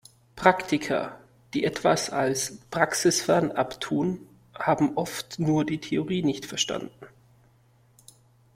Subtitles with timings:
[0.35, 1.19] Praktiker,
[1.53, 4.19] die etwas als praxisfern abtun,
[4.57, 6.89] haben oft nur die Theorie nicht verstanden.